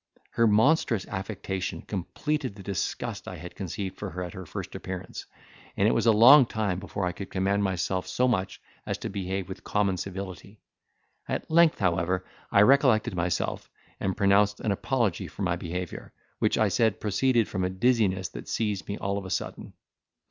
Her 0.31 0.47
monstrous 0.47 1.05
affectation 1.07 1.83
completed 1.83 2.55
the 2.55 2.63
disgust 2.63 3.27
I 3.27 3.35
had 3.35 3.53
conceived 3.53 3.97
for 3.97 4.09
her 4.09 4.23
at 4.23 4.33
her 4.33 4.47
first 4.47 4.73
appearance, 4.73 5.27
and 5.77 5.87
it 5.87 5.93
was 5.93 6.07
a 6.07 6.11
long 6.11 6.47
time 6.47 6.79
before 6.79 7.05
I 7.05 7.11
could 7.11 7.29
command 7.29 7.63
myself 7.63 8.07
so 8.07 8.27
much 8.27 8.59
as 8.83 8.97
to 8.97 9.09
behave 9.09 9.47
with 9.47 9.63
common 9.63 9.97
civility: 9.97 10.59
at 11.27 11.51
length, 11.51 11.77
however, 11.77 12.25
I 12.51 12.63
recollected 12.63 13.13
myself, 13.13 13.69
and 13.99 14.17
pronounced 14.17 14.59
an 14.61 14.71
apology 14.71 15.27
for 15.27 15.43
my 15.43 15.55
behaviour, 15.55 16.13
which 16.39 16.57
I 16.57 16.69
said 16.69 16.99
proceeded 16.99 17.47
from 17.47 17.63
a 17.63 17.69
dizziness 17.69 18.27
that 18.29 18.47
seized 18.47 18.87
me 18.87 18.97
all 18.97 19.19
of 19.19 19.25
a 19.25 19.29
sudden. 19.29 19.73